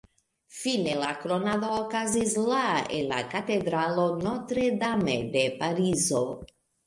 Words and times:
Fine, 0.59 0.93
la 1.01 1.09
kronado 1.23 1.67
okazis 1.81 2.31
la 2.53 2.61
en 2.99 3.05
la 3.13 3.19
katedralo 3.35 4.05
Notre-Dame 4.25 5.19
de 5.39 5.45
Parizo. 5.61 6.25